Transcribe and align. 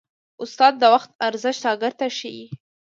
استاد 0.43 0.73
د 0.79 0.83
وخت 0.93 1.09
ارزښت 1.27 1.59
شاګرد 1.63 1.95
ته 1.99 2.07
ښيي. 2.17 2.45